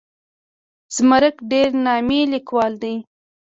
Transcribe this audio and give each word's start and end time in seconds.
زمرک 0.95 1.35
ډېر 1.51 1.69
نامي 1.85 2.21
لیکوال 2.33 2.73
دی. 2.83 2.95